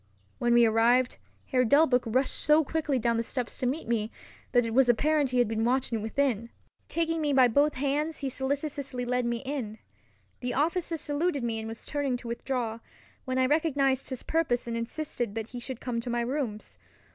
When 0.39 0.55
we 0.55 0.65
arrived, 0.65 1.17
Herr 1.45 1.63
Delbruck 1.63 2.01
rushed 2.07 2.33
so 2.33 2.63
quickly 2.63 2.97
down 2.97 3.17
the 3.17 3.21
steps 3.23 3.59
to 3.59 3.67
meet 3.67 3.87
me, 3.87 4.11
that 4.51 4.65
it 4.65 4.73
was 4.73 4.89
apparent 4.89 5.29
he 5.29 5.37
had 5.37 5.47
been 5.47 5.63
watching 5.63 6.01
within. 6.01 6.49
Taking 6.89 7.21
me 7.21 7.33
by 7.33 7.47
both 7.47 7.75
hands 7.75 8.17
he 8.17 8.27
solicitously 8.27 9.05
led 9.05 9.25
me 9.27 9.43
in. 9.45 9.77
The 10.39 10.55
officer 10.55 10.97
saluted 10.97 11.43
me 11.43 11.59
and 11.59 11.67
was 11.67 11.85
turning 11.85 12.17
to 12.17 12.27
withdraw, 12.27 12.79
when 13.25 13.37
I 13.37 13.45
recognized 13.45 14.09
his 14.09 14.23
purpose 14.23 14.65
and 14.65 14.75
insisted 14.75 15.35
that 15.35 15.49
he 15.49 15.59
should 15.59 15.79
come 15.79 16.01
to 16.01 16.09
my 16.09 16.21
rooms. 16.21 16.79